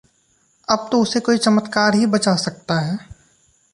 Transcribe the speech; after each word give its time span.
अब 0.69 0.89
तो 0.91 1.01
उसे 1.01 1.19
कोई 1.19 1.37
चमत्कार 1.37 1.95
ही 1.95 2.05
बचा 2.05 2.35
सकता 2.35 2.79
है। 2.79 2.97